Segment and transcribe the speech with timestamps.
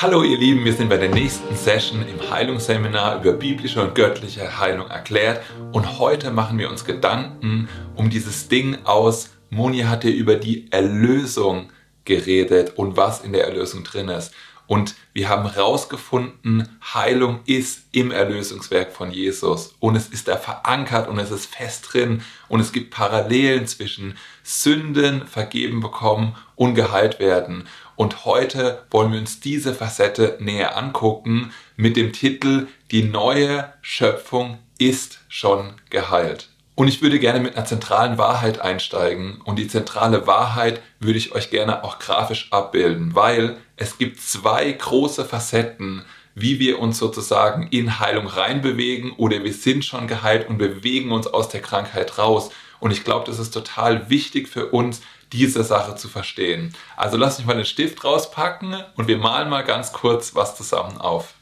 [0.00, 4.60] Hallo ihr Lieben, wir sind bei der nächsten Session im Heilungsseminar über biblische und göttliche
[4.60, 10.10] Heilung erklärt und heute machen wir uns Gedanken um dieses Ding aus, Moni hat ja
[10.10, 11.72] über die Erlösung
[12.04, 14.32] geredet und was in der Erlösung drin ist.
[14.68, 21.08] Und wir haben herausgefunden, Heilung ist im Erlösungswerk von Jesus und es ist da verankert
[21.08, 27.18] und es ist fest drin und es gibt Parallelen zwischen Sünden vergeben bekommen und geheilt
[27.18, 27.66] werden.
[27.98, 34.60] Und heute wollen wir uns diese Facette näher angucken mit dem Titel Die neue Schöpfung
[34.78, 36.48] ist schon geheilt.
[36.76, 39.40] Und ich würde gerne mit einer zentralen Wahrheit einsteigen.
[39.44, 44.70] Und die zentrale Wahrheit würde ich euch gerne auch grafisch abbilden, weil es gibt zwei
[44.70, 46.04] große Facetten,
[46.36, 51.26] wie wir uns sozusagen in Heilung reinbewegen oder wir sind schon geheilt und bewegen uns
[51.26, 52.50] aus der Krankheit raus.
[52.78, 56.74] Und ich glaube, das ist total wichtig für uns, diese Sache zu verstehen.
[56.96, 60.98] Also lass mich mal den Stift rauspacken und wir malen mal ganz kurz was zusammen
[60.98, 61.34] auf.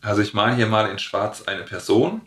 [0.00, 2.20] Also ich male hier mal in schwarz eine Person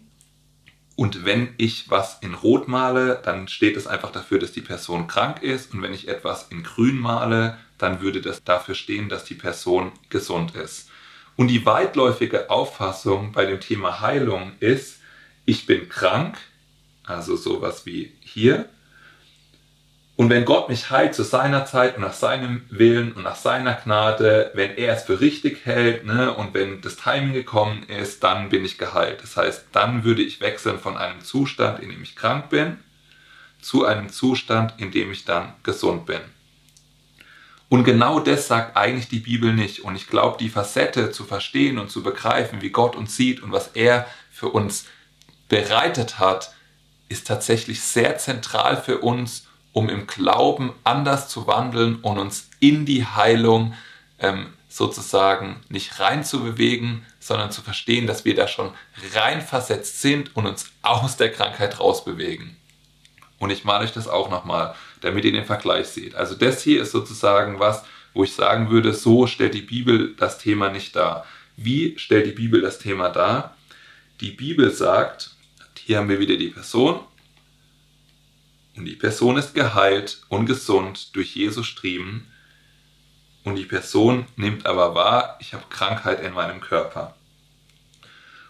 [0.98, 5.06] und wenn ich was in Rot male, dann steht es einfach dafür, dass die Person
[5.06, 5.72] krank ist.
[5.72, 9.92] Und wenn ich etwas in Grün male, dann würde das dafür stehen, dass die Person
[10.10, 10.90] gesund ist.
[11.36, 15.00] Und die weitläufige Auffassung bei dem Thema Heilung ist,
[15.46, 16.40] ich bin krank,
[17.04, 18.68] also sowas wie hier,
[20.18, 23.76] und wenn Gott mich heilt zu seiner Zeit und nach seinem Willen und nach seiner
[23.76, 28.50] Gnade, wenn er es für richtig hält ne, und wenn das Timing gekommen ist, dann
[28.50, 29.22] bin ich geheilt.
[29.22, 32.78] Das heißt, dann würde ich wechseln von einem Zustand, in dem ich krank bin,
[33.62, 36.22] zu einem Zustand, in dem ich dann gesund bin.
[37.70, 39.82] Und genau das sagt eigentlich die Bibel nicht.
[39.82, 43.52] Und ich glaube, die Facette zu verstehen und zu begreifen, wie Gott uns sieht und
[43.52, 44.86] was er für uns
[45.48, 46.56] bereitet hat,
[47.08, 52.86] ist tatsächlich sehr zentral für uns um im Glauben anders zu wandeln und uns in
[52.86, 53.74] die Heilung
[54.20, 58.72] ähm, sozusagen nicht rein zu bewegen, sondern zu verstehen, dass wir da schon
[59.14, 62.56] reinversetzt sind und uns aus der Krankheit rausbewegen.
[63.40, 66.16] Und ich male euch das auch nochmal, damit ihr den Vergleich seht.
[66.16, 67.84] Also das hier ist sozusagen was,
[68.14, 71.26] wo ich sagen würde, so stellt die Bibel das Thema nicht dar.
[71.56, 73.56] Wie stellt die Bibel das Thema dar?
[74.22, 75.32] Die Bibel sagt,
[75.78, 77.00] hier haben wir wieder die Person,
[78.78, 82.28] und die Person ist geheilt und gesund durch Jesus Striemen
[83.44, 87.16] und die Person nimmt aber wahr, ich habe Krankheit in meinem Körper.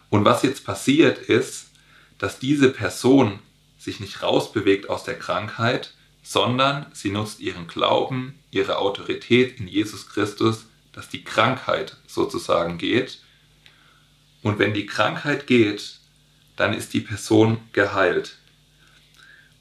[0.09, 1.69] Und was jetzt passiert ist,
[2.17, 3.39] dass diese Person
[3.77, 5.93] sich nicht rausbewegt aus der Krankheit,
[6.23, 13.19] sondern sie nutzt ihren Glauben, ihre Autorität in Jesus Christus, dass die Krankheit sozusagen geht.
[14.41, 15.99] Und wenn die Krankheit geht,
[16.55, 18.39] dann ist die Person geheilt.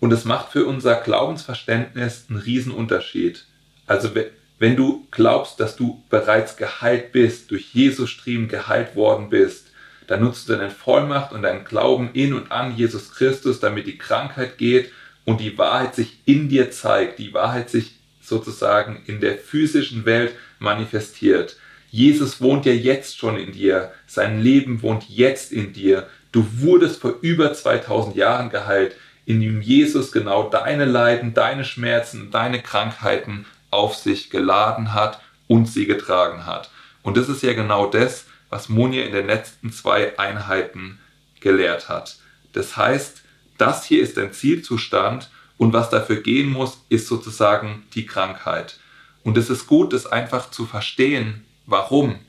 [0.00, 3.44] Und es macht für unser Glaubensverständnis einen Riesenunterschied.
[3.86, 4.10] Also
[4.58, 9.66] wenn du glaubst, dass du bereits geheilt bist, durch Jesus Striemen geheilt worden bist,
[10.06, 13.98] dann nutzt du deine Vollmacht und deinen Glauben in und an Jesus Christus, damit die
[13.98, 14.92] Krankheit geht
[15.24, 20.32] und die Wahrheit sich in dir zeigt, die Wahrheit sich sozusagen in der physischen Welt
[20.58, 21.56] manifestiert.
[21.90, 26.08] Jesus wohnt ja jetzt schon in dir, sein Leben wohnt jetzt in dir.
[26.32, 32.30] Du wurdest vor über 2000 Jahren geheilt in dem Jesus genau deine Leiden, deine Schmerzen,
[32.30, 36.70] deine Krankheiten auf sich geladen hat und sie getragen hat.
[37.02, 41.00] Und das ist ja genau das, was Monja in den letzten zwei Einheiten
[41.40, 42.16] gelehrt hat.
[42.52, 43.22] Das heißt,
[43.58, 45.28] das hier ist ein Zielzustand
[45.58, 48.78] und was dafür gehen muss, ist sozusagen die Krankheit.
[49.24, 51.44] Und es ist gut, das einfach zu verstehen.
[51.66, 52.20] Warum?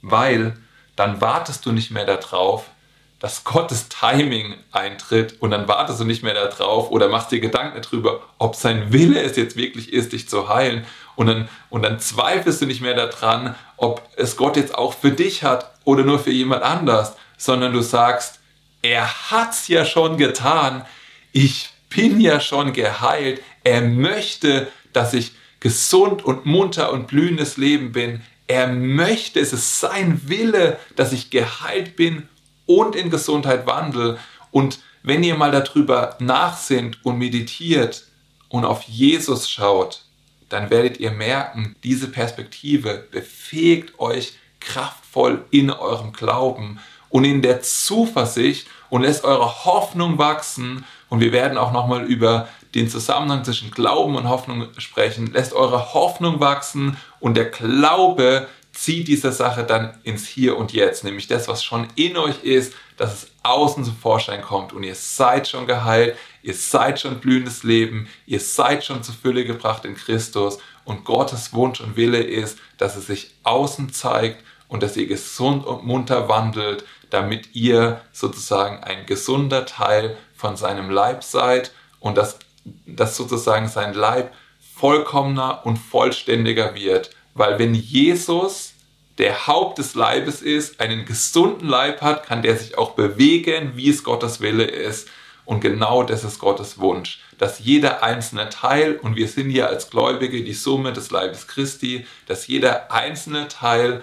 [0.00, 0.56] Weil
[0.94, 2.70] dann wartest du nicht mehr darauf,
[3.18, 7.80] dass Gottes Timing eintritt und dann wartest du nicht mehr darauf oder machst dir Gedanken
[7.80, 10.84] darüber, ob sein Wille es jetzt wirklich ist, dich zu heilen.
[11.14, 15.12] Und dann, und dann zweifelst du nicht mehr daran, ob es Gott jetzt auch für
[15.12, 18.38] dich hat oder nur für jemand anders, sondern du sagst,
[18.82, 20.84] er hat's ja schon getan.
[21.32, 23.40] Ich bin ja schon geheilt.
[23.64, 28.22] Er möchte, dass ich gesund und munter und blühendes Leben bin.
[28.46, 32.28] Er möchte, es ist sein Wille, dass ich geheilt bin
[32.66, 34.18] und in Gesundheit wandel.
[34.50, 38.04] Und wenn ihr mal darüber nachsinnt und meditiert
[38.48, 40.02] und auf Jesus schaut,
[40.48, 46.78] dann werdet ihr merken, diese Perspektive befähigt euch kraftvoll in eurem Glauben
[47.08, 50.84] und in der Zuversicht und lässt eure Hoffnung wachsen.
[51.08, 55.26] Und wir werden auch nochmal über den Zusammenhang zwischen Glauben und Hoffnung sprechen.
[55.32, 61.02] Lässt eure Hoffnung wachsen und der Glaube zieht diese Sache dann ins Hier und Jetzt,
[61.02, 64.94] nämlich das, was schon in euch ist, dass es außen zum Vorschein kommt und ihr
[64.94, 69.96] seid schon geheilt, ihr seid schon blühendes Leben, ihr seid schon zur Fülle gebracht in
[69.96, 75.06] Christus Und Gottes Wunsch und Wille ist, dass es sich außen zeigt und dass ihr
[75.06, 82.16] gesund und munter wandelt, damit ihr sozusagen ein gesunder Teil von seinem Leib seid und
[82.16, 82.38] dass,
[82.84, 84.32] dass sozusagen sein Leib
[84.76, 87.10] vollkommener und vollständiger wird.
[87.36, 88.72] Weil wenn Jesus
[89.18, 93.90] der Haupt des Leibes ist, einen gesunden Leib hat, kann der sich auch bewegen, wie
[93.90, 95.08] es Gottes Wille ist.
[95.44, 99.90] Und genau das ist Gottes Wunsch, dass jeder einzelne Teil, und wir sind ja als
[99.90, 104.02] Gläubige die Summe des Leibes Christi, dass jeder einzelne Teil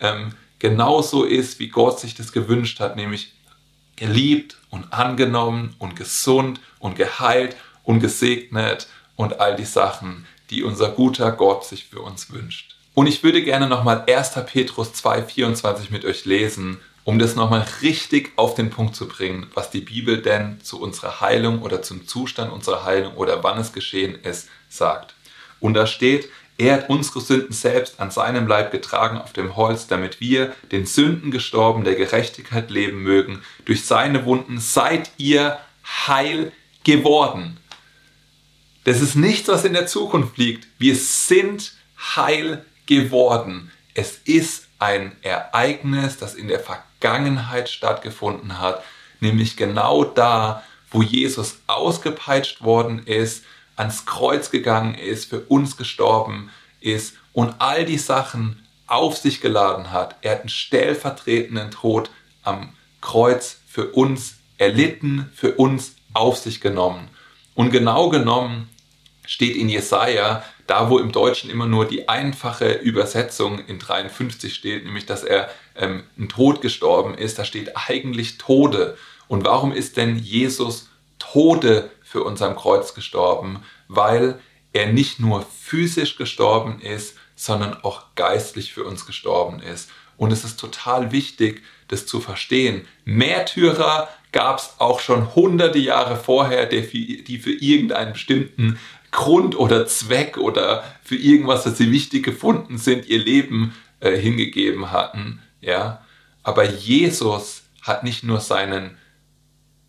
[0.00, 3.32] ähm, genauso ist, wie Gott sich das gewünscht hat, nämlich
[3.94, 10.90] geliebt und angenommen und gesund und geheilt und gesegnet und all die Sachen, die unser
[10.90, 12.76] guter Gott sich für uns wünscht.
[12.94, 14.32] Und ich würde gerne nochmal 1.
[14.46, 19.70] Petrus 2,24 mit euch lesen, um das nochmal richtig auf den Punkt zu bringen, was
[19.70, 24.14] die Bibel denn zu unserer Heilung oder zum Zustand unserer Heilung oder wann es geschehen
[24.22, 25.14] ist, sagt.
[25.58, 26.28] Und da steht,
[26.58, 30.86] er hat unsere Sünden selbst an seinem Leib getragen auf dem Holz, damit wir, den
[30.86, 33.42] Sünden gestorben, der Gerechtigkeit leben mögen.
[33.64, 35.58] Durch seine Wunden seid ihr
[36.06, 36.52] heil
[36.84, 37.58] geworden.
[38.84, 40.66] Das ist nichts, was in der Zukunft liegt.
[40.78, 41.72] Wir sind
[42.16, 43.70] heil geworden.
[43.94, 48.82] Es ist ein Ereignis, das in der Vergangenheit stattgefunden hat,
[49.20, 53.44] nämlich genau da, wo Jesus ausgepeitscht worden ist,
[53.76, 56.50] ans Kreuz gegangen ist, für uns gestorben
[56.80, 60.16] ist und all die Sachen auf sich geladen hat.
[60.22, 62.10] Er hat einen stellvertretenden Tod
[62.42, 67.08] am Kreuz für uns erlitten, für uns auf sich genommen.
[67.54, 68.68] Und genau genommen
[69.26, 74.84] steht in Jesaja, da wo im Deutschen immer nur die einfache Übersetzung in 53 steht,
[74.84, 78.96] nämlich dass er ähm, ein Tod gestorben ist, da steht eigentlich Tode.
[79.28, 80.88] Und warum ist denn Jesus
[81.18, 83.62] Tode für uns am Kreuz gestorben?
[83.88, 84.40] Weil
[84.72, 89.90] er nicht nur physisch gestorben ist, sondern auch geistlich für uns gestorben ist.
[90.16, 92.86] Und es ist total wichtig, das zu verstehen.
[93.04, 98.78] Märtyrer gab es auch schon hunderte Jahre vorher, die für irgendeinen bestimmten
[99.10, 104.90] Grund oder Zweck oder für irgendwas, das sie wichtig gefunden sind, ihr Leben äh, hingegeben
[104.90, 105.42] hatten.
[105.60, 106.04] Ja,
[106.42, 108.96] aber Jesus hat nicht nur seinen,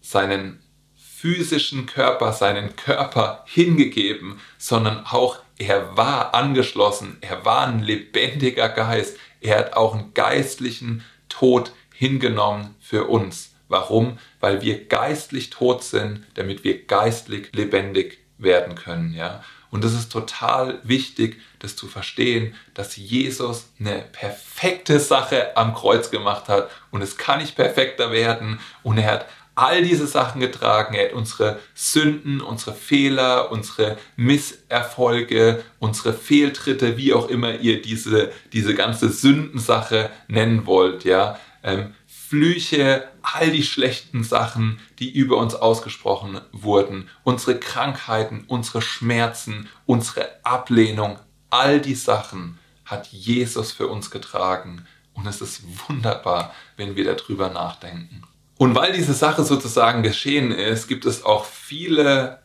[0.01, 0.61] seinen
[0.95, 9.17] physischen Körper, seinen Körper hingegeben, sondern auch er war angeschlossen, er war ein lebendiger Geist,
[9.39, 13.52] er hat auch einen geistlichen Tod hingenommen für uns.
[13.68, 14.19] Warum?
[14.39, 19.44] Weil wir geistlich tot sind, damit wir geistlich lebendig werden können, ja.
[19.71, 26.12] Und es ist total wichtig, das zu verstehen, dass Jesus eine perfekte Sache am Kreuz
[26.12, 29.25] gemacht hat und es kann nicht perfekter werden und er hat
[29.56, 30.94] all diese Sachen getragen.
[30.94, 38.31] Er hat unsere Sünden, unsere Fehler, unsere Misserfolge, unsere Fehltritte, wie auch immer ihr diese,
[38.51, 45.55] diese ganze Sündensache nennen wollt, ja, ähm, Flüche, all die schlechten Sachen, die über uns
[45.55, 51.17] ausgesprochen wurden, unsere Krankheiten, unsere Schmerzen, unsere Ablehnung,
[51.49, 54.85] all die Sachen hat Jesus für uns getragen.
[55.13, 58.23] Und es ist wunderbar, wenn wir darüber nachdenken.
[58.57, 62.43] Und weil diese Sache sozusagen geschehen ist, gibt es auch viele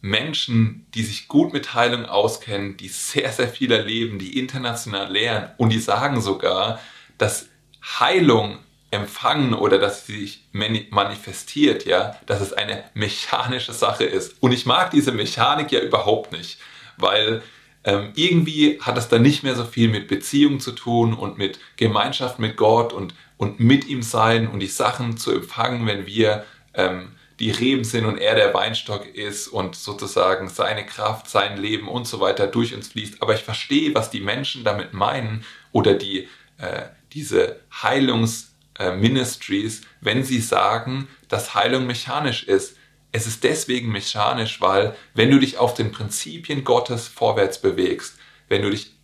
[0.00, 5.50] Menschen, die sich gut mit Heilung auskennen, die sehr, sehr viel erleben, die international lehren
[5.58, 6.80] und die sagen sogar,
[7.18, 7.48] dass
[7.82, 8.58] Heilung
[8.90, 14.42] empfangen oder dass sie sich manifestiert, ja, dass es eine mechanische Sache ist.
[14.42, 16.58] Und ich mag diese Mechanik ja überhaupt nicht,
[16.96, 17.42] weil
[17.84, 21.58] ähm, irgendwie hat es dann nicht mehr so viel mit Beziehung zu tun und mit
[21.76, 26.44] Gemeinschaft mit Gott und, und mit ihm sein und die Sachen zu empfangen, wenn wir
[26.74, 31.88] ähm, die Reben sind und er der Weinstock ist und sozusagen seine Kraft, sein Leben
[31.88, 33.22] und so weiter durch uns fließt.
[33.22, 36.28] Aber ich verstehe, was die Menschen damit meinen oder die,
[36.58, 36.82] äh,
[37.12, 38.49] diese Heilungs-
[38.80, 42.76] äh, Ministries, wenn sie sagen, dass Heilung mechanisch ist.
[43.12, 48.16] Es ist deswegen mechanisch, weil wenn du dich auf den Prinzipien Gottes vorwärts bewegst,
[48.48, 48.94] wenn du dich,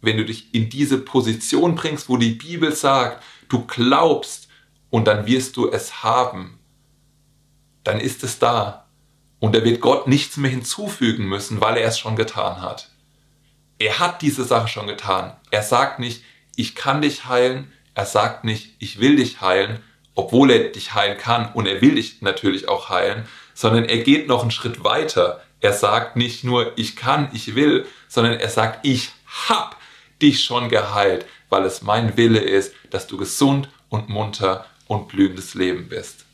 [0.00, 4.48] wenn du dich in diese Position bringst, wo die Bibel sagt, du glaubst
[4.90, 6.58] und dann wirst du es haben,
[7.82, 8.86] dann ist es da.
[9.40, 12.90] Und da wird Gott nichts mehr hinzufügen müssen, weil er es schon getan hat.
[13.78, 15.36] Er hat diese Sache schon getan.
[15.50, 16.22] Er sagt nicht,
[16.56, 19.82] ich kann dich heilen, er sagt nicht, ich will dich heilen,
[20.14, 24.28] obwohl er dich heilen kann und er will dich natürlich auch heilen, sondern er geht
[24.28, 25.42] noch einen Schritt weiter.
[25.60, 29.12] Er sagt nicht nur, ich kann, ich will, sondern er sagt, ich
[29.48, 29.80] hab
[30.20, 35.54] dich schon geheilt, weil es mein Wille ist, dass du gesund und munter und blühendes
[35.54, 36.26] Leben bist.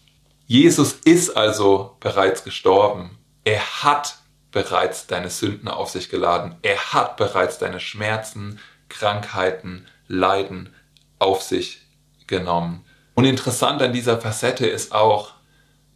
[0.48, 3.18] Jesus ist also bereits gestorben.
[3.44, 4.16] Er hat
[4.50, 6.56] bereits deine Sünden auf sich geladen.
[6.62, 10.74] Er hat bereits deine Schmerzen, Krankheiten, Leiden
[11.22, 11.80] auf sich
[12.26, 12.84] genommen.
[13.14, 15.34] Und interessant an dieser Facette ist auch,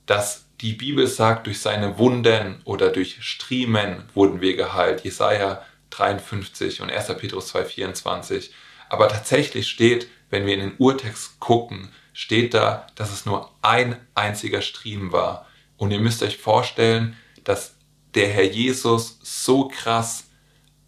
[0.06, 5.04] dass die Bibel sagt, durch seine Wunden oder durch Striemen wurden wir geheilt.
[5.04, 7.08] Jesaja 53 und 1.
[7.18, 8.50] Petrus 2,24.
[8.88, 13.96] Aber tatsächlich steht, wenn wir in den Urtext gucken, steht da, dass es nur ein
[14.14, 15.46] einziger Striemen war.
[15.76, 17.76] Und ihr müsst euch vorstellen, dass
[18.14, 20.30] der Herr Jesus so krass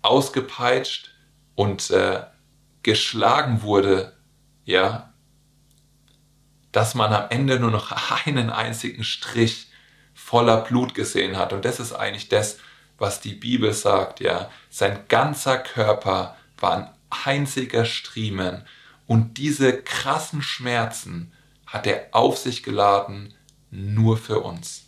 [0.01, 1.11] ausgepeitscht
[1.55, 2.23] und äh,
[2.83, 4.18] geschlagen wurde,
[4.69, 5.15] ja,
[6.73, 7.91] dass man am Ende nur noch
[8.27, 9.69] einen einzigen Strich
[10.13, 11.55] voller Blut gesehen hat.
[11.55, 12.59] Und das ist eigentlich das,
[12.99, 14.51] was die Bibel sagt, ja.
[14.69, 18.67] Sein ganzer Körper war ein einziger Striemen.
[19.07, 21.33] Und diese krassen Schmerzen
[21.65, 23.33] hat er auf sich geladen,
[23.71, 24.85] nur für uns.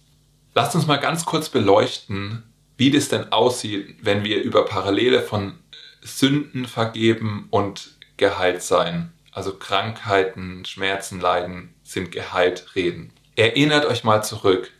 [0.54, 2.42] Lasst uns mal ganz kurz beleuchten,
[2.76, 5.58] wie das denn aussieht, wenn wir über Parallele von
[6.02, 13.12] Sünden vergeben und geheilt sein also Krankheiten, Schmerzen, Leiden sind geheilt reden.
[13.37, 14.72] Erinnert euch mal zurück,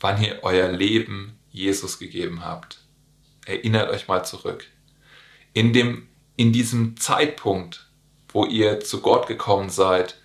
[0.00, 2.80] wann ihr euer Leben Jesus gegeben habt.
[3.46, 4.66] Erinnert euch mal zurück.
[5.52, 7.88] In, dem, in diesem Zeitpunkt,
[8.28, 10.20] wo ihr zu Gott gekommen seid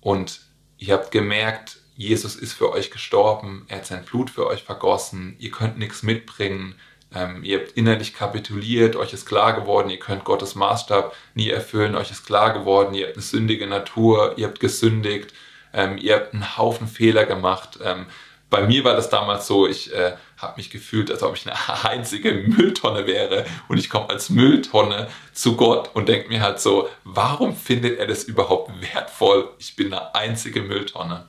[0.00, 0.42] und
[0.78, 5.34] ihr habt gemerkt, Jesus ist für euch gestorben, er hat sein Blut für euch vergossen,
[5.38, 6.74] ihr könnt nichts mitbringen,
[7.14, 11.94] ähm, ihr habt innerlich kapituliert, euch ist klar geworden, ihr könnt Gottes Maßstab nie erfüllen,
[11.94, 15.32] euch ist klar geworden, ihr habt eine sündige Natur, ihr habt gesündigt,
[15.72, 17.78] ähm, ihr habt einen Haufen Fehler gemacht.
[17.82, 18.06] Ähm,
[18.50, 21.84] bei mir war das damals so, ich äh, habe mich gefühlt, als ob ich eine
[21.84, 26.88] einzige Mülltonne wäre und ich komme als Mülltonne zu Gott und denke mir halt so,
[27.04, 29.50] warum findet er das überhaupt wertvoll?
[29.58, 31.28] Ich bin eine einzige Mülltonne.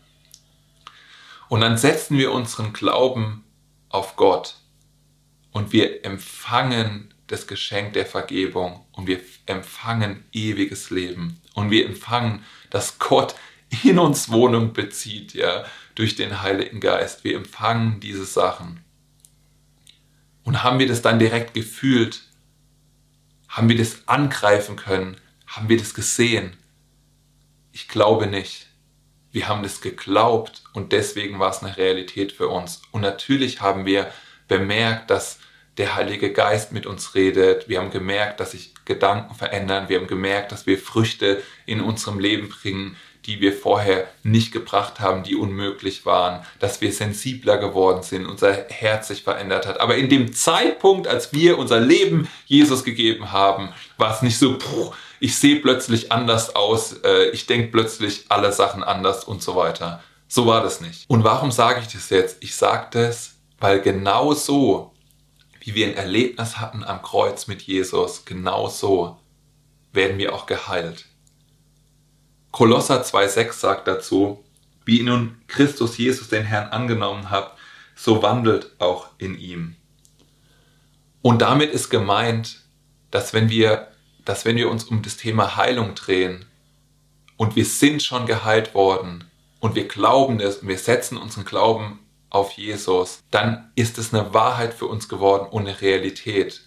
[1.50, 3.46] Und dann setzen wir unseren Glauben
[3.90, 4.56] auf Gott
[5.58, 12.46] und wir empfangen das Geschenk der Vergebung und wir empfangen ewiges Leben und wir empfangen,
[12.70, 13.34] dass Gott
[13.84, 17.24] in uns Wohnung bezieht, ja, durch den Heiligen Geist.
[17.24, 18.82] Wir empfangen diese Sachen.
[20.44, 22.22] Und haben wir das dann direkt gefühlt?
[23.50, 25.18] Haben wir das angreifen können?
[25.48, 26.56] Haben wir das gesehen?
[27.72, 28.68] Ich glaube nicht.
[29.32, 32.84] Wir haben das geglaubt und deswegen war es eine Realität für uns.
[32.92, 34.14] Und natürlich haben wir
[34.48, 35.40] bemerkt, dass
[35.78, 37.70] der Heilige Geist mit uns redet.
[37.70, 39.90] Wir haben gemerkt, dass sich Gedanken verändern.
[39.90, 45.02] Wir haben gemerkt, dass wir Früchte in unserem Leben bringen, die wir vorher nicht gebracht
[45.02, 49.82] haben, die unmöglich waren, dass wir sensibler geworden sind, unser Herz sich verändert hat.
[49.82, 54.58] Aber in dem Zeitpunkt, als wir unser Leben Jesus gegeben haben, war es nicht so,
[54.58, 59.56] puh, ich sehe plötzlich anders aus, äh, ich denke plötzlich alle Sachen anders und so
[59.56, 60.02] weiter.
[60.30, 61.10] So war das nicht.
[61.10, 62.38] Und warum sage ich das jetzt?
[62.42, 64.94] Ich sage das, weil genau so
[65.68, 69.20] wie wir ein Erlebnis hatten am Kreuz mit Jesus, genau so
[69.92, 71.08] werden wir auch geheilt.
[72.52, 74.46] Kolosser 2,6 sagt dazu,
[74.86, 77.60] wie nun Christus Jesus den Herrn angenommen habt,
[77.98, 79.76] so wandelt auch in ihm.
[81.22, 82.62] Und damit ist gemeint,
[83.12, 83.90] dass wenn wir,
[84.24, 86.46] dass wenn wir uns um das Thema Heilung drehen
[87.36, 89.26] und wir sind schon geheilt worden
[89.60, 94.34] und wir glauben es und wir setzen unseren Glauben auf Jesus, dann ist es eine
[94.34, 96.62] Wahrheit für uns geworden und eine Realität.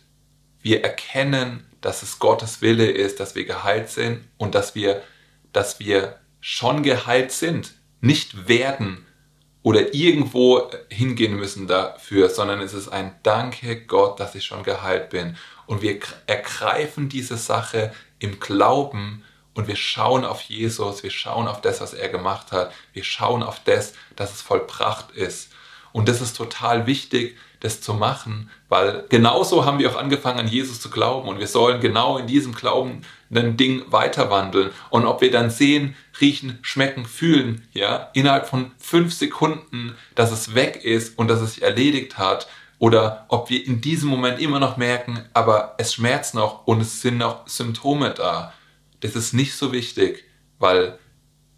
[0.62, 5.02] Wir erkennen, dass es Gottes Wille ist, dass wir geheilt sind und dass wir,
[5.52, 9.06] dass wir schon geheilt sind, nicht werden
[9.62, 15.10] oder irgendwo hingehen müssen dafür, sondern es ist ein Danke Gott, dass ich schon geheilt
[15.10, 15.36] bin.
[15.66, 19.22] Und wir ergreifen diese Sache im Glauben
[19.54, 23.42] und wir schauen auf Jesus, wir schauen auf das, was er gemacht hat, wir schauen
[23.42, 25.50] auf das, dass es vollbracht ist.
[25.92, 30.48] Und das ist total wichtig, das zu machen, weil genauso haben wir auch angefangen, an
[30.48, 33.02] Jesus zu glauben und wir sollen genau in diesem Glauben
[33.32, 34.70] ein Ding weiter wandeln.
[34.88, 40.54] Und ob wir dann sehen, riechen, schmecken, fühlen, ja, innerhalb von fünf Sekunden, dass es
[40.54, 44.58] weg ist und dass es sich erledigt hat, oder ob wir in diesem Moment immer
[44.58, 48.54] noch merken, aber es schmerzt noch und es sind noch Symptome da,
[49.00, 50.24] das ist nicht so wichtig,
[50.58, 50.98] weil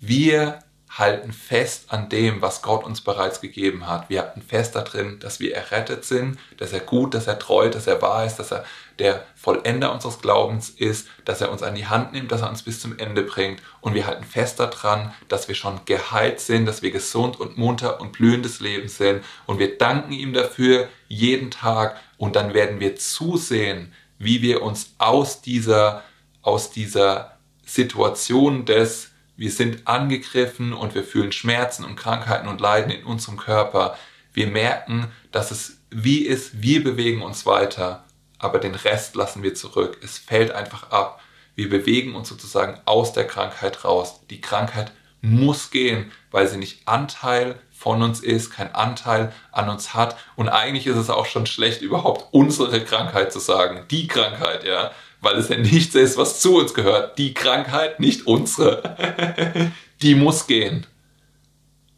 [0.01, 0.61] wir
[0.99, 4.11] halten fest an dem, was Gott uns bereits gegeben hat.
[4.11, 7.87] Wir halten fest darin, dass wir errettet sind, dass er gut, dass er treu, dass
[7.87, 8.65] er wahr ist, dass er
[8.99, 12.63] der Vollender unseres Glaubens ist, dass er uns an die Hand nimmt, dass er uns
[12.63, 13.63] bis zum Ende bringt.
[13.81, 18.01] Und wir halten fest daran, dass wir schon geheilt sind, dass wir gesund und munter
[18.01, 19.25] und blühendes Leben sind.
[19.47, 21.99] Und wir danken ihm dafür jeden Tag.
[22.19, 26.03] Und dann werden wir zusehen, wie wir uns aus dieser,
[26.43, 27.32] aus dieser
[27.75, 33.39] Situation des wir sind angegriffen und wir fühlen Schmerzen und Krankheiten und Leiden in unserem
[33.39, 33.97] Körper.
[34.33, 38.05] Wir merken, dass es wie ist, wir bewegen uns weiter,
[38.39, 39.99] aber den Rest lassen wir zurück.
[40.03, 41.21] Es fällt einfach ab.
[41.55, 44.21] Wir bewegen uns sozusagen aus der Krankheit raus.
[44.31, 49.95] Die Krankheit muss gehen, weil sie nicht Anteil von uns ist, kein Anteil an uns
[49.95, 50.17] hat.
[50.37, 53.87] Und eigentlich ist es auch schon schlecht, überhaupt unsere Krankheit zu sagen.
[53.91, 54.93] Die Krankheit, ja.
[55.23, 57.17] Weil es ja nichts ist, was zu uns gehört.
[57.17, 59.73] Die Krankheit, nicht unsere.
[60.03, 60.87] Die muss gehen.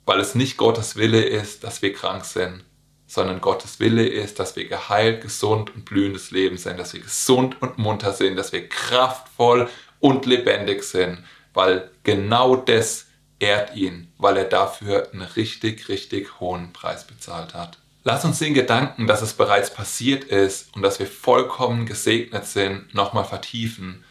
[0.05, 2.63] Weil es nicht Gottes Wille ist, dass wir krank sind,
[3.07, 7.61] sondern Gottes Wille ist, dass wir geheilt, gesund und blühendes Leben sind, dass wir gesund
[7.63, 13.07] und munter sind, dass wir kraftvoll und lebendig sind, weil genau das
[13.39, 17.79] ehrt ihn, weil er dafür einen richtig, richtig hohen Preis bezahlt hat.
[18.07, 22.95] Lass uns den Gedanken, dass es bereits passiert ist und dass wir vollkommen gesegnet sind,
[22.95, 24.05] nochmal vertiefen.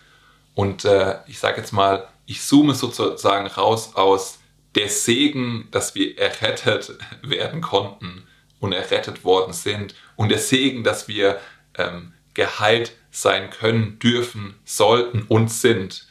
[0.56, 4.40] Und äh, ich sage jetzt mal, ich zoome sozusagen raus aus
[4.74, 8.24] der Segen, dass wir errettet werden konnten
[8.60, 11.40] und errettet worden sind und der Segen, dass wir
[11.78, 16.08] ähm, geheilt sein können, dürfen, sollten und sind.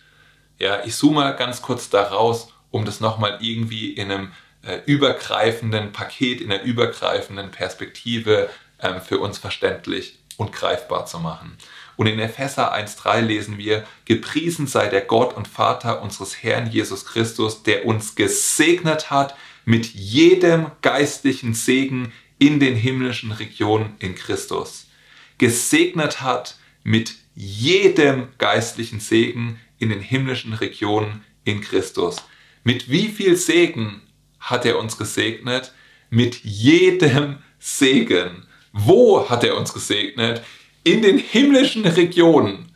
[0.57, 5.92] Ja, ich zoome ganz kurz da raus um das nochmal irgendwie in einem äh, übergreifenden
[5.92, 8.50] Paket, in einer übergreifenden Perspektive
[8.81, 11.57] ähm, für uns verständlich und greifbar zu machen.
[11.97, 17.04] Und in Epheser 1.3 lesen wir, gepriesen sei der Gott und Vater unseres Herrn Jesus
[17.04, 24.87] Christus, der uns gesegnet hat mit jedem geistlichen Segen in den himmlischen Regionen in Christus.
[25.38, 32.16] Gesegnet hat mit jedem geistlichen Segen in den himmlischen Regionen in Christus.
[32.64, 34.02] Mit wie viel Segen
[34.43, 35.73] hat er uns gesegnet?
[36.11, 38.47] Mit jedem Segen.
[38.73, 40.43] Wo hat er uns gesegnet?
[40.85, 42.73] In den himmlischen Regionen.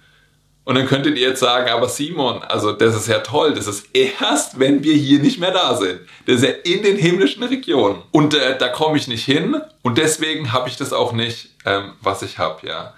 [0.67, 3.87] Und dann könntet ihr jetzt sagen, aber Simon, also das ist ja toll, das ist
[3.93, 6.01] erst, wenn wir hier nicht mehr da sind.
[6.27, 8.03] Das ist ja in den himmlischen Regionen.
[8.11, 11.93] Und äh, da komme ich nicht hin und deswegen habe ich das auch nicht, ähm,
[12.01, 12.95] was ich habe, ja.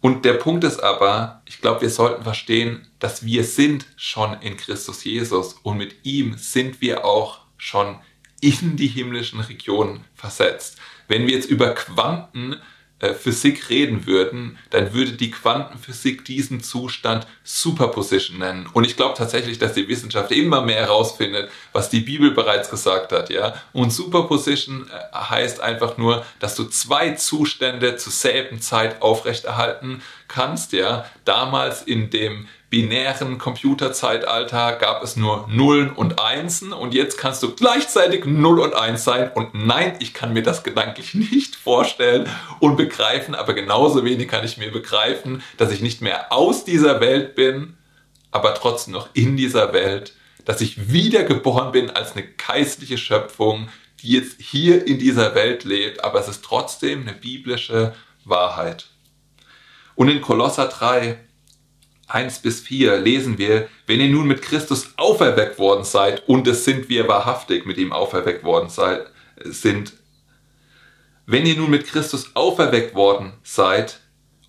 [0.00, 4.56] Und der Punkt ist aber, ich glaube, wir sollten verstehen, dass wir sind schon in
[4.56, 7.98] Christus Jesus und mit ihm sind wir auch schon
[8.40, 10.78] in die himmlischen Regionen versetzt.
[11.08, 12.56] Wenn wir jetzt über Quanten
[12.98, 13.14] äh,
[13.68, 18.66] reden würden, dann würde die Quantenphysik diesen Zustand Superposition nennen.
[18.72, 23.12] Und ich glaube tatsächlich, dass die Wissenschaft immer mehr herausfindet, was die Bibel bereits gesagt
[23.12, 23.54] hat, ja.
[23.72, 30.72] Und Superposition äh, heißt einfach nur, dass du zwei Zustände zur selben Zeit aufrechterhalten kannst,
[30.72, 31.04] ja.
[31.24, 37.54] Damals in dem binären Computerzeitalter gab es nur Nullen und Einsen und jetzt kannst du
[37.54, 42.76] gleichzeitig Null und Eins sein und nein, ich kann mir das gedanklich nicht vorstellen und
[42.76, 47.36] begreifen, aber genauso wenig kann ich mir begreifen, dass ich nicht mehr aus dieser Welt
[47.36, 47.76] bin,
[48.32, 53.68] aber trotzdem noch in dieser Welt, dass ich wiedergeboren bin als eine geistliche Schöpfung,
[54.02, 58.86] die jetzt hier in dieser Welt lebt, aber es ist trotzdem eine biblische Wahrheit.
[59.94, 61.18] Und in Kolosser 3
[62.08, 66.64] 1 bis 4 lesen wir, wenn ihr nun mit Christus auferweckt worden seid, und es
[66.64, 69.06] sind wir wahrhaftig mit ihm auferweckt worden seid,
[69.44, 69.92] sind,
[71.26, 74.00] wenn ihr nun mit Christus auferweckt worden seid,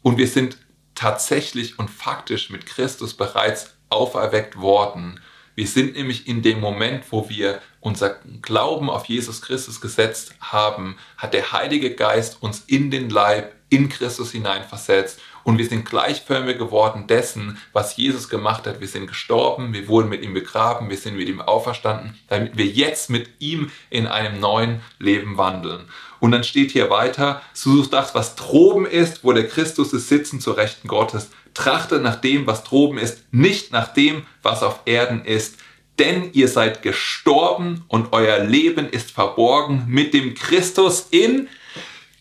[0.03, 0.57] und wir sind
[0.93, 5.19] tatsächlich und faktisch mit Christus bereits auferweckt worden,
[5.55, 10.97] wir sind nämlich in dem Moment, wo wir unser Glauben auf Jesus Christus gesetzt haben,
[11.17, 16.57] hat der Heilige Geist uns in den Leib, in Christus hineinversetzt und wir sind gleichförmig
[16.57, 18.81] geworden dessen, was Jesus gemacht hat.
[18.81, 22.65] Wir sind gestorben, wir wurden mit ihm begraben, wir sind mit ihm auferstanden, damit wir
[22.65, 25.85] jetzt mit ihm in einem neuen Leben wandeln.
[26.19, 30.41] Und dann steht hier weiter, sucht das, was droben ist, wo der Christus ist, sitzen
[30.41, 31.29] zur Rechten Gottes.
[31.53, 35.59] Trachte nach dem, was droben ist, nicht nach dem, was auf Erden ist.
[35.97, 41.47] Denn ihr seid gestorben und euer Leben ist verborgen mit dem Christus in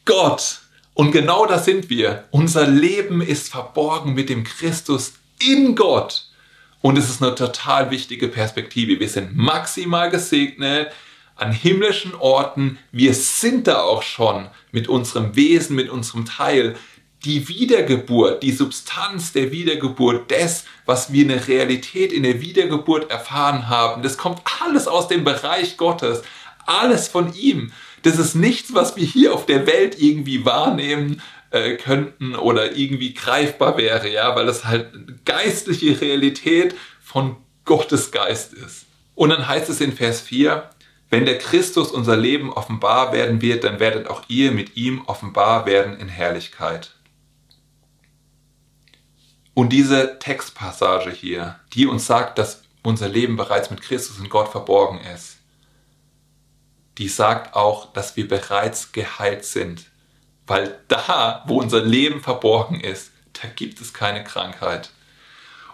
[0.05, 0.61] Gott.
[0.97, 2.25] Und genau das sind wir.
[2.31, 6.25] Unser Leben ist verborgen mit dem Christus in Gott.
[6.81, 8.99] Und es ist eine total wichtige Perspektive.
[8.99, 10.91] Wir sind maximal gesegnet
[11.35, 12.79] an himmlischen Orten.
[12.93, 16.77] Wir sind da auch schon mit unserem Wesen, mit unserem Teil.
[17.27, 23.11] Die Wiedergeburt, die Substanz der Wiedergeburt, das, was wir in der Realität in der Wiedergeburt
[23.11, 26.23] erfahren haben, das kommt alles aus dem Bereich Gottes.
[26.65, 27.71] Alles von ihm
[28.07, 33.15] das ist nichts, was wir hier auf der Welt irgendwie wahrnehmen äh, könnten oder irgendwie
[33.15, 38.87] greifbar wäre, ja, weil das halt geistliche Realität von Gottes Geist ist.
[39.17, 40.71] Und dann heißt es in Vers 4,
[41.11, 45.67] wenn der Christus unser Leben offenbar werden wird, dann werdet auch ihr mit ihm offenbar
[45.67, 46.93] werden in Herrlichkeit.
[49.53, 54.49] Und diese Textpassage hier, die uns sagt, dass unser Leben bereits mit Christus und Gott
[54.49, 55.36] verborgen ist,
[56.99, 59.87] die sagt auch, dass wir bereits geheilt sind
[60.47, 64.91] weil da, wo unser Leben verborgen ist, da gibt es keine Krankheit.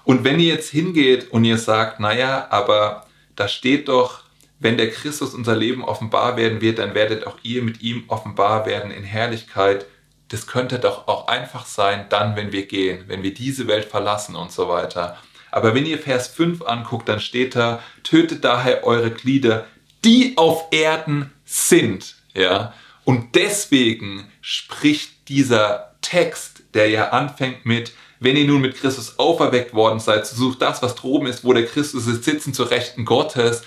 [0.05, 3.07] Und wenn ihr jetzt hingeht und ihr sagt, naja, aber
[3.37, 4.23] da steht doch,
[4.59, 8.67] wenn der Christus unser Leben offenbar werden wird, dann werdet auch ihr mit ihm offenbar
[8.67, 9.87] werden in Herrlichkeit.
[10.29, 14.35] Das könnte doch auch einfach sein, dann, wenn wir gehen, wenn wir diese Welt verlassen
[14.35, 15.19] und so weiter.
[15.51, 19.67] Aber wenn ihr Vers 5 anguckt, dann steht da, tötet daher eure Glieder,
[20.05, 22.17] die auf Erden sind.
[22.35, 22.75] Ja?
[23.05, 29.75] Und deswegen spricht dieser Text, der ja anfängt mit, wenn ihr nun mit Christus auferweckt
[29.75, 33.63] worden seid, sucht das, was droben ist, wo der Christus ist, sitzen zur Rechten Gottes,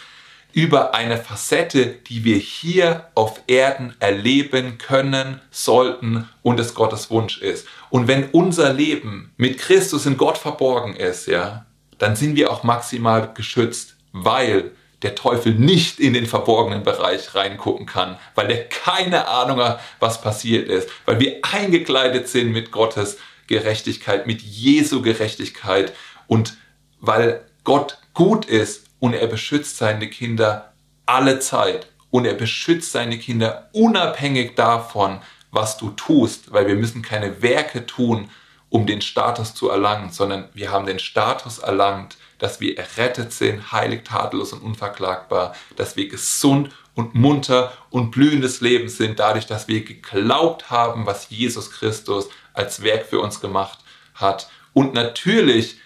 [0.53, 7.39] über eine Facette, die wir hier auf Erden erleben können, sollten und es Gottes Wunsch
[7.39, 7.67] ist.
[7.89, 11.65] Und wenn unser Leben mit Christus in Gott verborgen ist, ja,
[11.97, 14.71] dann sind wir auch maximal geschützt, weil
[15.01, 20.21] der Teufel nicht in den verborgenen Bereich reingucken kann, weil er keine Ahnung hat, was
[20.21, 25.93] passiert ist, weil wir eingekleidet sind mit Gottes Gerechtigkeit, mit Jesu Gerechtigkeit
[26.27, 26.58] und
[26.99, 30.73] weil Gott gut ist und er beschützt seine Kinder
[31.05, 37.01] alle Zeit und er beschützt seine Kinder unabhängig davon, was du tust, weil wir müssen
[37.01, 38.29] keine Werke tun,
[38.69, 43.71] um den Status zu erlangen, sondern wir haben den Status erlangt, dass wir errettet sind,
[43.71, 49.67] heilig, tadellos und unverklagbar, dass wir gesund und munter und blühendes Leben sind, dadurch, dass
[49.67, 53.79] wir geglaubt haben, was Jesus Christus als Werk für uns gemacht
[54.13, 54.49] hat.
[54.73, 55.77] Und natürlich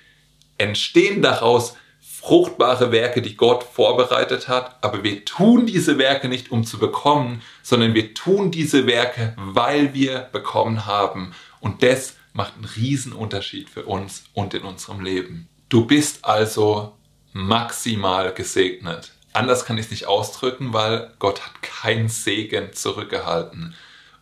[0.58, 6.66] entstehen daraus fruchtbare Werke, die Gott vorbereitet hat, aber wir tun diese Werke nicht, um
[6.66, 11.34] zu bekommen, sondern wir tun diese Werke, weil wir bekommen haben.
[11.62, 15.48] Und das macht einen riesen Unterschied für uns und in unserem Leben.
[15.70, 16.98] Du bist also
[17.32, 19.14] maximal gesegnet.
[19.34, 23.76] Anders kann ich es nicht ausdrücken, weil Gott hat keinen Segen zurückgehalten.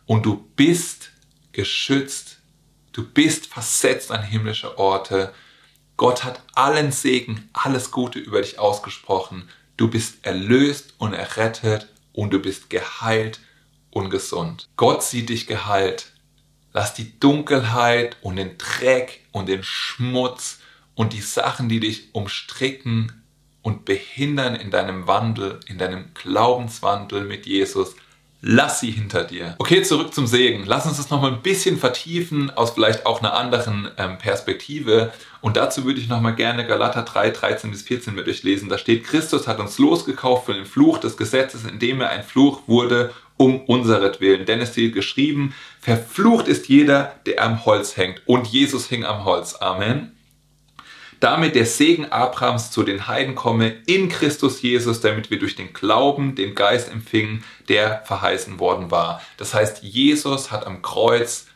[0.04, 1.10] Und du bist
[1.52, 2.38] geschützt.
[2.92, 5.32] Du bist versetzt an himmlische Orte.
[5.96, 9.48] Gott hat allen Segen, alles Gute über dich ausgesprochen.
[9.78, 13.40] Du bist erlöst und errettet und du bist geheilt
[13.90, 14.68] und gesund.
[14.76, 16.12] Gott sieht dich geheilt.
[16.74, 20.58] Lass die Dunkelheit und den Dreck und den Schmutz
[20.98, 23.12] und die Sachen, die dich umstricken
[23.62, 27.94] und behindern in deinem Wandel, in deinem Glaubenswandel mit Jesus,
[28.40, 29.54] lass sie hinter dir.
[29.58, 30.64] Okay, zurück zum Segen.
[30.66, 35.12] Lass uns das nochmal ein bisschen vertiefen aus vielleicht auch einer anderen ähm, Perspektive.
[35.40, 38.68] Und dazu würde ich nochmal gerne Galater 3, 13 bis 14 mit euch lesen.
[38.68, 42.62] Da steht, Christus hat uns losgekauft von dem Fluch des Gesetzes, indem er ein Fluch
[42.66, 44.46] wurde um unseretwillen.
[44.46, 48.20] Denn es steht geschrieben, verflucht ist jeder, der am Holz hängt.
[48.26, 49.54] Und Jesus hing am Holz.
[49.54, 50.17] Amen
[51.20, 55.72] damit der Segen Abrahams zu den Heiden komme in Christus Jesus, damit wir durch den
[55.72, 59.20] Glauben den Geist empfingen, der verheißen worden war.
[59.36, 61.46] Das heißt, Jesus hat am Kreuz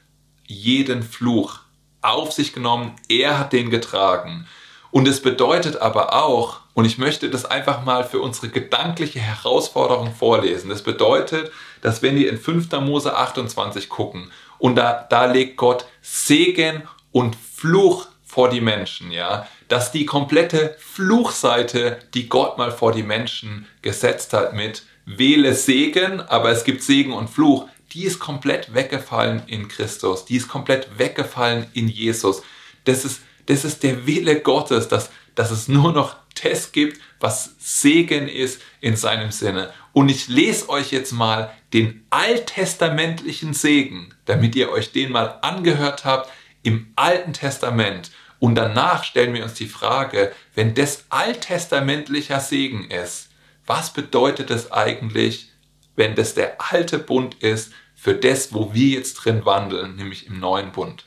[0.46, 1.60] jeden Fluch
[2.00, 4.46] auf sich genommen, er hat den getragen.
[4.90, 10.14] Und es bedeutet aber auch, und ich möchte das einfach mal für unsere gedankliche Herausforderung
[10.14, 12.70] vorlesen, das bedeutet, dass wenn wir in 5.
[12.80, 19.46] Mose 28 gucken und da, da legt Gott Segen und Fluch vor die Menschen, ja,
[19.68, 26.18] dass die komplette Fluchseite, die Gott mal vor die Menschen gesetzt hat mit wähle Segen,
[26.22, 30.98] aber es gibt Segen und Fluch, die ist komplett weggefallen in Christus, die ist komplett
[30.98, 32.40] weggefallen in Jesus.
[32.84, 37.54] Das ist, das ist der Wille Gottes, dass, dass es nur noch das gibt, was
[37.58, 39.74] Segen ist in seinem Sinne.
[39.92, 46.06] Und ich lese euch jetzt mal den alttestamentlichen Segen, damit ihr euch den mal angehört
[46.06, 46.30] habt
[46.62, 48.10] im Alten Testament.
[48.42, 53.28] Und danach stellen wir uns die Frage, wenn das alttestamentlicher Segen ist,
[53.66, 55.52] was bedeutet es eigentlich,
[55.94, 60.40] wenn das der alte Bund ist für das, wo wir jetzt drin wandeln, nämlich im
[60.40, 61.04] neuen Bund?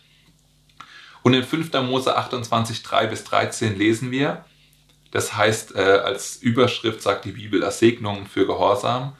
[1.23, 1.73] Und in 5.
[1.81, 4.45] Mose 28, 3 bis 13 lesen wir,
[5.11, 9.17] das heißt, äh, als Überschrift sagt die Bibel Ersegnungen für Gehorsam.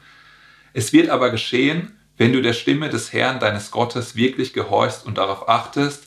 [0.72, 5.18] Es wird aber geschehen, wenn du der Stimme des Herrn deines Gottes wirklich gehorchst und
[5.18, 6.05] darauf achtest,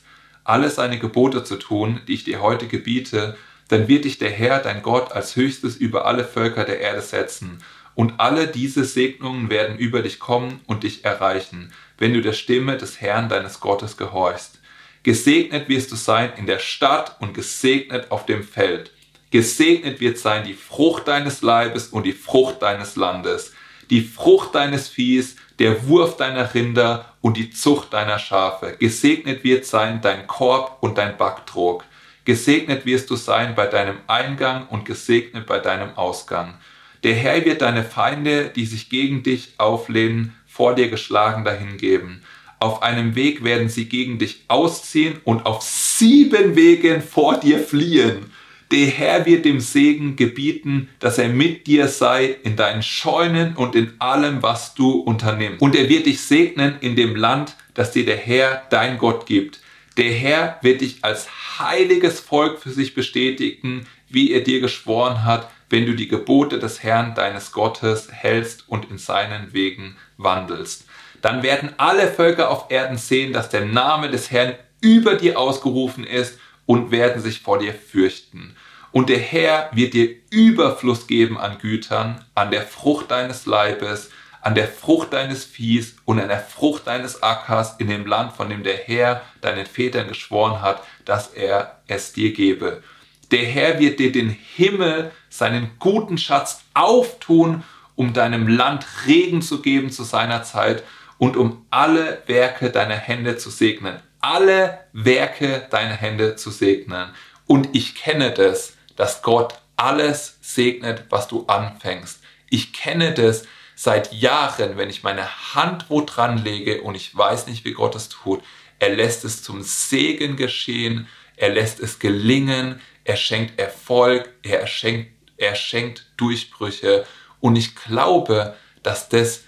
[0.49, 3.37] alle seine Gebote zu tun, die ich dir heute gebiete,
[3.69, 7.59] dann wird dich der Herr, dein Gott, als höchstes über alle Völker der Erde setzen.
[7.95, 12.77] Und alle diese Segnungen werden über dich kommen und dich erreichen, wenn du der Stimme
[12.77, 14.59] des Herrn deines Gottes gehorchst.
[15.03, 18.91] Gesegnet wirst du sein in der Stadt und gesegnet auf dem Feld.
[19.31, 23.53] Gesegnet wird sein die Frucht deines Leibes und die Frucht deines Landes,
[23.89, 28.77] die Frucht deines Viehs, der Wurf deiner Rinder und die Zucht deiner Schafe.
[28.79, 31.83] Gesegnet wird sein dein Korb und dein Backtrog.
[32.23, 36.55] Gesegnet wirst du sein bei deinem Eingang und gesegnet bei deinem Ausgang.
[37.03, 42.23] Der Herr wird deine Feinde, die sich gegen dich auflehnen, vor dir geschlagen dahingeben.
[42.59, 48.31] Auf einem Weg werden sie gegen dich ausziehen und auf sieben Wegen vor dir fliehen.
[48.71, 53.75] Der Herr wird dem Segen gebieten, dass er mit dir sei in deinen Scheunen und
[53.75, 55.59] in allem, was du unternimmst.
[55.59, 59.59] Und er wird dich segnen in dem Land, das dir der Herr, dein Gott, gibt.
[59.97, 61.27] Der Herr wird dich als
[61.57, 66.83] heiliges Volk für sich bestätigen, wie er dir geschworen hat, wenn du die Gebote des
[66.83, 70.85] Herrn deines Gottes hältst und in seinen Wegen wandelst.
[71.21, 76.05] Dann werden alle Völker auf Erden sehen, dass der Name des Herrn über dir ausgerufen
[76.05, 76.37] ist
[76.69, 78.55] und werden sich vor dir fürchten.
[78.91, 84.53] Und der Herr wird dir Überfluss geben an Gütern, an der Frucht deines Leibes, an
[84.53, 88.61] der Frucht deines Viehs und an der Frucht deines Ackers in dem Land, von dem
[88.61, 92.83] der Herr deinen Vätern geschworen hat, dass er es dir gebe.
[93.31, 97.63] Der Herr wird dir den Himmel, seinen guten Schatz auftun,
[97.95, 100.83] um deinem Land Regen zu geben zu seiner Zeit
[101.17, 107.13] und um alle Werke deiner Hände zu segnen alle Werke deiner Hände zu segnen.
[107.47, 112.19] Und ich kenne das, dass Gott alles segnet, was du anfängst.
[112.49, 113.43] Ich kenne das
[113.75, 117.95] seit Jahren, wenn ich meine Hand wo dran lege und ich weiß nicht, wie Gott
[117.95, 118.43] es tut.
[118.77, 125.11] Er lässt es zum Segen geschehen, er lässt es gelingen, er schenkt Erfolg, er schenkt,
[125.37, 127.05] er schenkt Durchbrüche.
[127.39, 129.43] Und ich glaube, dass das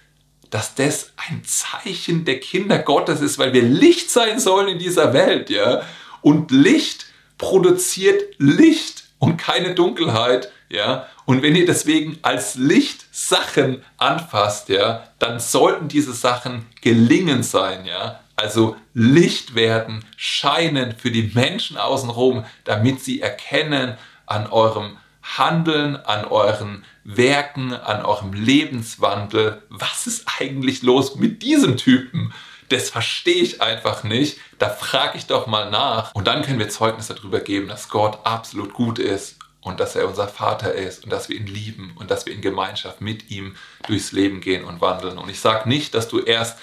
[0.52, 5.14] dass das ein Zeichen der Kinder Gottes ist, weil wir Licht sein sollen in dieser
[5.14, 5.82] Welt, ja.
[6.22, 11.08] Und Licht produziert Licht und keine Dunkelheit, ja.
[11.26, 17.86] Und wenn ihr deswegen als Licht Sachen anfasst, ja, dann sollten diese Sachen gelingen sein,
[17.86, 18.20] ja.
[18.36, 26.26] Also Licht werden, scheinen für die Menschen außenrum, damit sie erkennen an eurem Handeln, an
[26.26, 29.62] euren Werken, an eurem Lebenswandel.
[29.70, 32.34] Was ist eigentlich los mit diesem Typen?
[32.70, 34.38] Das verstehe ich einfach nicht.
[34.58, 36.14] Da frage ich doch mal nach.
[36.14, 40.08] Und dann können wir Zeugnis darüber geben, dass Gott absolut gut ist und dass er
[40.08, 43.56] unser Vater ist und dass wir ihn lieben und dass wir in Gemeinschaft mit ihm
[43.88, 45.18] durchs Leben gehen und wandeln.
[45.18, 46.60] Und ich sage nicht, dass du erst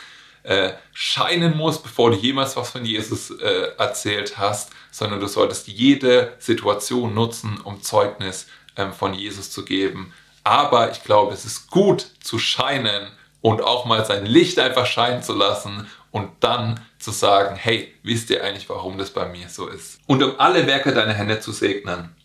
[0.49, 5.69] äh, scheinen musst, bevor du jemals was von Jesus äh, erzählt hast, sondern du solltest
[5.69, 10.15] jede Situation nutzen, um Zeugnis ähm, von Jesus zu geben.
[10.45, 13.09] Aber ich glaube, es ist gut zu scheinen
[13.43, 18.31] und auch mal sein Licht einfach scheinen zu lassen und dann zu sagen, hey, wisst
[18.31, 20.01] ihr eigentlich, warum das bei mir so ist?
[20.07, 22.17] Und um alle Werke deiner Hände zu segnen.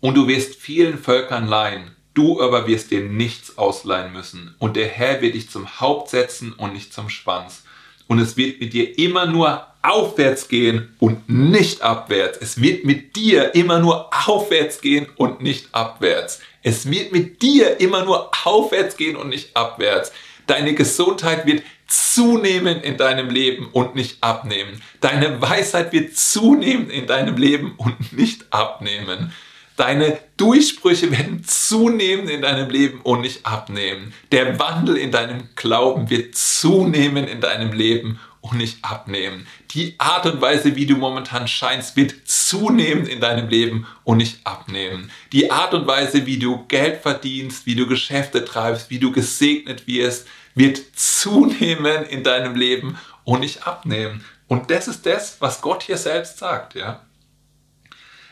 [0.00, 4.54] Und du wirst vielen Völkern leihen, du aber wirst dir nichts ausleihen müssen.
[4.58, 7.62] Und der Herr wird dich zum Haupt setzen und nicht zum Schwanz.
[8.08, 12.38] Und es wird mit dir immer nur aufwärts gehen und nicht abwärts.
[12.38, 16.40] Es wird mit dir immer nur aufwärts gehen und nicht abwärts.
[16.62, 20.10] Es wird mit dir immer nur aufwärts gehen und nicht abwärts.
[20.46, 24.82] Deine Gesundheit wird zunehmen in deinem Leben und nicht abnehmen.
[25.00, 29.32] Deine Weisheit wird zunehmen in deinem Leben und nicht abnehmen.
[29.78, 34.12] Deine Durchbrüche werden zunehmen in deinem Leben und nicht abnehmen.
[34.32, 39.46] Der Wandel in deinem Glauben wird zunehmen in deinem Leben und nicht abnehmen.
[39.70, 44.44] Die Art und Weise, wie du momentan scheinst, wird zunehmen in deinem Leben und nicht
[44.44, 45.12] abnehmen.
[45.32, 49.86] Die Art und Weise, wie du Geld verdienst, wie du Geschäfte treibst, wie du gesegnet
[49.86, 54.24] wirst, wird zunehmen in deinem Leben und nicht abnehmen.
[54.48, 57.04] Und das ist das, was Gott hier selbst sagt, ja.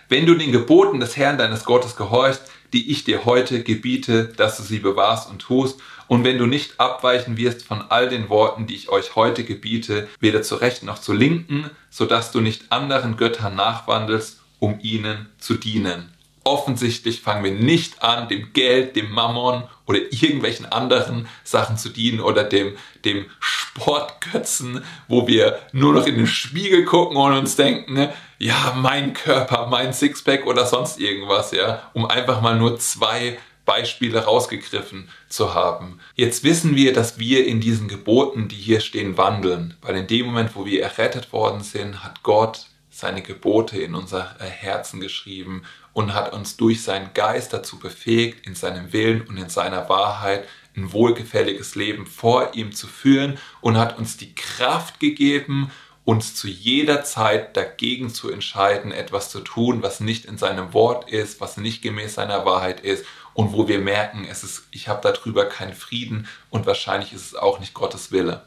[0.08, 2.42] Wenn du den Geboten des Herrn deines Gottes gehorchst,
[2.72, 6.78] die ich dir heute gebiete, dass du sie bewahrst und tust, und wenn du nicht
[6.78, 11.00] abweichen wirst von all den Worten, die ich euch heute gebiete, weder zur rechten noch
[11.00, 16.15] zur linken, so dass du nicht anderen Göttern nachwandelst, um ihnen zu dienen
[16.46, 22.20] offensichtlich fangen wir nicht an, dem Geld, dem Mammon oder irgendwelchen anderen Sachen zu dienen
[22.20, 27.94] oder dem, dem Sportgötzen, wo wir nur noch in den Spiegel gucken und uns denken,
[27.94, 33.38] ne, ja, mein Körper, mein Sixpack oder sonst irgendwas, ja, um einfach mal nur zwei
[33.64, 35.98] Beispiele rausgegriffen zu haben.
[36.14, 40.26] Jetzt wissen wir, dass wir in diesen Geboten, die hier stehen, wandeln, weil in dem
[40.26, 45.62] Moment, wo wir errettet worden sind, hat Gott seine Gebote in unser Herzen geschrieben
[45.96, 50.46] und hat uns durch seinen Geist dazu befähigt, in seinem Willen und in seiner Wahrheit
[50.76, 55.70] ein wohlgefälliges Leben vor ihm zu führen und hat uns die Kraft gegeben,
[56.04, 61.08] uns zu jeder Zeit dagegen zu entscheiden, etwas zu tun, was nicht in seinem Wort
[61.10, 65.00] ist, was nicht gemäß seiner Wahrheit ist und wo wir merken, es ist, ich habe
[65.00, 68.42] darüber keinen Frieden und wahrscheinlich ist es auch nicht Gottes Wille.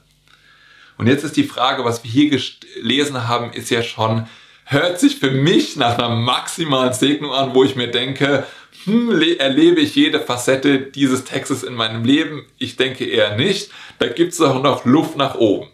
[1.00, 4.28] Und jetzt ist die Frage, was wir hier gelesen haben, ist ja schon,
[4.70, 8.46] hört sich für mich nach einer maximalen Segnung an, wo ich mir denke,
[8.84, 12.46] hm, erlebe ich jede Facette dieses Textes in meinem Leben?
[12.60, 13.72] Ich denke eher nicht.
[13.98, 15.68] Da gibt es auch noch Luft nach oben.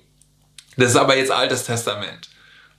[0.78, 2.30] Das ist aber jetzt Altes Testament.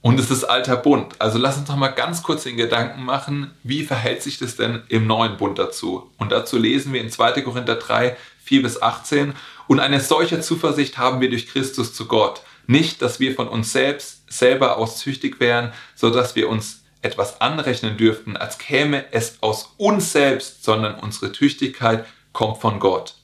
[0.00, 1.14] Und es ist alter Bund.
[1.18, 4.83] Also lass uns noch mal ganz kurz den Gedanken machen, wie verhält sich das denn
[4.88, 6.11] im neuen Bund dazu?
[6.16, 7.42] Und dazu lesen wir in 2.
[7.42, 9.35] Korinther 3, 4 bis 18.
[9.66, 12.42] Und eine solche Zuversicht haben wir durch Christus zu Gott.
[12.66, 17.40] Nicht, dass wir von uns selbst selber aus züchtig wären, so dass wir uns etwas
[17.40, 23.14] anrechnen dürften, als käme es aus uns selbst, sondern unsere Tüchtigkeit kommt von Gott,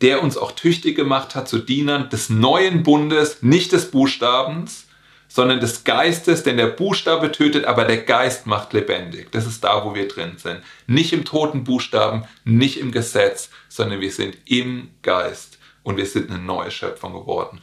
[0.00, 4.86] der uns auch tüchtig gemacht hat zu Dienern des neuen Bundes, nicht des Buchstabens,
[5.28, 9.30] sondern des Geistes, denn der Buchstabe tötet, aber der Geist macht lebendig.
[9.32, 10.62] Das ist da, wo wir drin sind.
[10.86, 16.30] Nicht im toten Buchstaben, nicht im Gesetz, sondern wir sind im Geist und wir sind
[16.30, 17.60] eine neue Schöpfung geworden.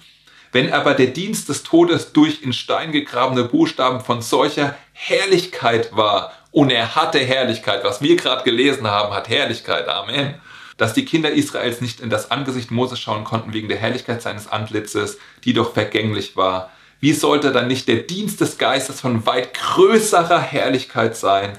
[0.53, 6.31] Wenn aber der Dienst des Todes durch in Stein gegrabene Buchstaben von solcher Herrlichkeit war,
[6.51, 10.35] und er hatte Herrlichkeit, was wir gerade gelesen haben, hat Herrlichkeit, Amen,
[10.77, 14.47] dass die Kinder Israels nicht in das Angesicht Moses schauen konnten wegen der Herrlichkeit seines
[14.47, 16.71] Antlitzes, die doch vergänglich war.
[16.99, 21.53] Wie sollte dann nicht der Dienst des Geistes von weit größerer Herrlichkeit sein?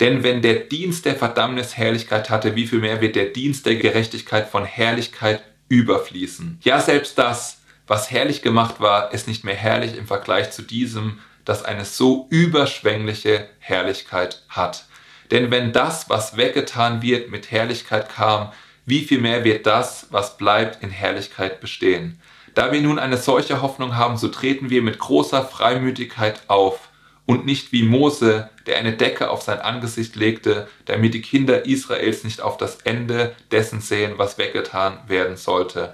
[0.00, 3.76] Denn wenn der Dienst der Verdammnis Herrlichkeit hatte, wie viel mehr wird der Dienst der
[3.76, 6.58] Gerechtigkeit von Herrlichkeit überfließen?
[6.62, 7.59] Ja, selbst das,
[7.90, 12.28] was herrlich gemacht war, ist nicht mehr herrlich im Vergleich zu diesem, das eine so
[12.30, 14.84] überschwängliche Herrlichkeit hat.
[15.32, 18.52] Denn wenn das, was weggetan wird, mit Herrlichkeit kam,
[18.86, 22.20] wie viel mehr wird das, was bleibt, in Herrlichkeit bestehen?
[22.54, 26.90] Da wir nun eine solche Hoffnung haben, so treten wir mit großer Freimütigkeit auf
[27.26, 32.22] und nicht wie Mose, der eine Decke auf sein Angesicht legte, damit die Kinder Israels
[32.22, 35.92] nicht auf das Ende dessen sehen, was weggetan werden sollte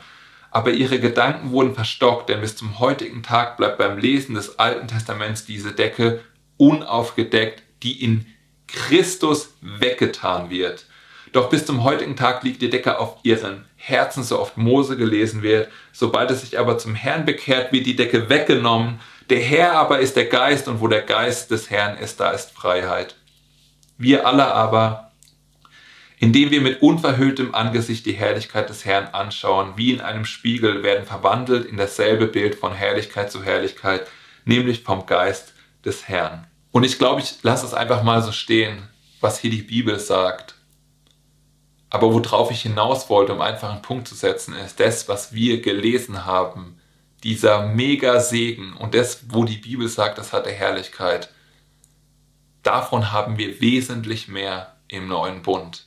[0.56, 4.88] aber ihre Gedanken wurden verstockt, denn bis zum heutigen Tag bleibt beim Lesen des Alten
[4.88, 6.20] Testaments diese Decke
[6.56, 8.24] unaufgedeckt, die in
[8.66, 10.86] Christus weggetan wird.
[11.32, 15.42] Doch bis zum heutigen Tag liegt die Decke auf ihren Herzen, so oft Mose gelesen
[15.42, 15.68] wird.
[15.92, 19.00] Sobald es sich aber zum Herrn bekehrt, wird die Decke weggenommen.
[19.28, 22.52] Der Herr aber ist der Geist und wo der Geist des Herrn ist, da ist
[22.52, 23.14] Freiheit.
[23.98, 25.05] Wir alle aber
[26.18, 31.04] indem wir mit unverhülltem Angesicht die Herrlichkeit des Herrn anschauen, wie in einem Spiegel, werden
[31.04, 34.06] verwandelt in dasselbe Bild von Herrlichkeit zu Herrlichkeit,
[34.44, 35.52] nämlich vom Geist
[35.84, 36.46] des Herrn.
[36.72, 38.88] Und ich glaube, ich lasse es einfach mal so stehen,
[39.20, 40.54] was hier die Bibel sagt.
[41.90, 45.62] Aber worauf ich hinaus wollte, um einfach einen Punkt zu setzen, ist das, was wir
[45.62, 46.80] gelesen haben.
[47.22, 51.30] Dieser mega Segen und das, wo die Bibel sagt, das hatte Herrlichkeit.
[52.62, 55.86] Davon haben wir wesentlich mehr im neuen Bund.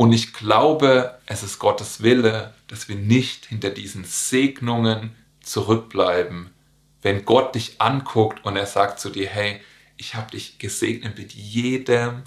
[0.00, 6.48] Und ich glaube, es ist Gottes Wille, dass wir nicht hinter diesen Segnungen zurückbleiben.
[7.02, 9.60] Wenn Gott dich anguckt und er sagt zu dir, hey,
[9.98, 12.22] ich habe dich gesegnet mit jedem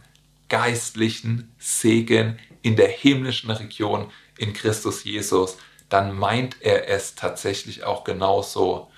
[0.49, 5.57] geistlichen Segen in der himmlischen Region in Christus Jesus,
[5.89, 8.91] dann meint er es tatsächlich auch genauso.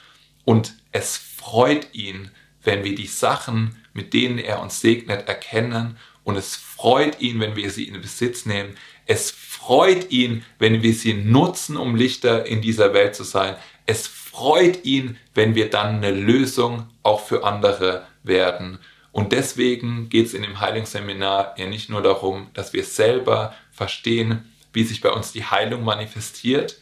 [0.44, 2.30] Und es freut ihn,
[2.62, 7.56] wenn wir die Sachen, mit denen er uns segnet, erkennen und es freut ihn, wenn
[7.56, 8.76] wir sie in Besitz nehmen.
[9.06, 13.56] Es freut ihn, wenn wir sie nutzen, um Lichter in dieser Welt zu sein.
[13.86, 18.80] Es freut ihn, wenn wir dann eine Lösung auch für andere werden.
[19.12, 24.52] Und deswegen geht es in dem Heilungsseminar ja nicht nur darum, dass wir selber verstehen,
[24.74, 26.80] wie sich bei uns die Heilung manifestiert,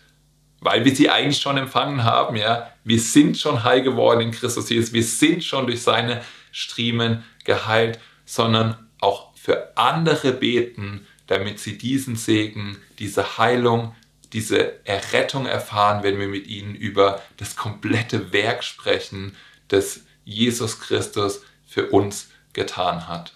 [0.62, 2.71] weil wir sie eigentlich schon empfangen haben, ja.
[2.86, 7.99] Wir sind schon heil geworden in Christus Jesus, wir sind schon durch seine Striemen geheilt,
[8.25, 13.93] sondern auch für andere beten, damit sie diesen Segen, diese Heilung,
[14.32, 19.36] diese Errettung erfahren, wenn wir mit ihnen über das komplette Werk sprechen,
[19.67, 23.34] das Jesus Christus für uns getan hat.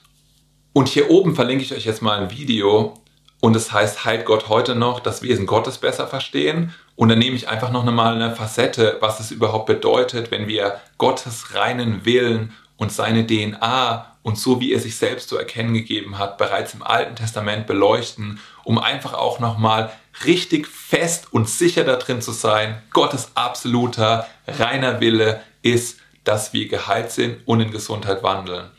[0.71, 2.93] Und hier oben verlinke ich euch jetzt mal ein Video
[3.41, 6.73] und es heißt Heilt Gott heute noch, das Wesen Gottes besser verstehen.
[6.95, 10.79] Und dann nehme ich einfach noch einmal eine Facette, was es überhaupt bedeutet, wenn wir
[10.97, 16.17] Gottes reinen Willen und seine DNA und so wie er sich selbst zu erkennen gegeben
[16.17, 19.91] hat, bereits im Alten Testament beleuchten, um einfach auch nochmal
[20.25, 27.11] richtig fest und sicher darin zu sein, Gottes absoluter, reiner Wille ist, dass wir geheilt
[27.11, 28.69] sind und in Gesundheit wandeln.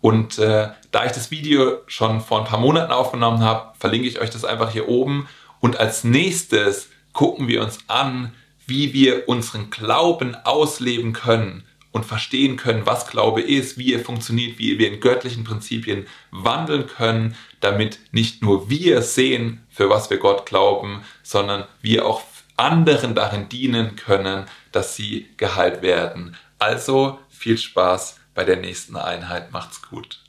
[0.00, 4.20] Und äh, da ich das Video schon vor ein paar Monaten aufgenommen habe, verlinke ich
[4.20, 5.28] euch das einfach hier oben.
[5.58, 8.32] Und als nächstes gucken wir uns an,
[8.66, 11.64] wie wir unseren Glauben ausleben können
[11.96, 16.86] und verstehen können, was Glaube ist, wie er funktioniert, wie wir in göttlichen Prinzipien wandeln
[16.86, 22.22] können, damit nicht nur wir sehen, für was wir Gott glauben, sondern wir auch
[22.56, 26.36] anderen darin dienen können, dass sie geheilt werden.
[26.58, 29.52] Also viel Spaß bei der nächsten Einheit.
[29.52, 30.20] Macht's gut.